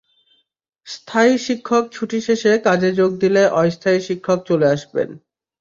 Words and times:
স্থায়ী 0.87 1.33
শিক্ষক 1.45 1.83
ছুটি 1.91 2.19
শেষে 2.27 2.51
কাজে 2.65 2.89
যোগ 2.99 3.11
দিলে 3.23 3.43
অস্থায়ী 3.61 3.99
শিক্ষক 4.07 4.39
চলে 4.49 4.67
আসবেন। 4.69 5.09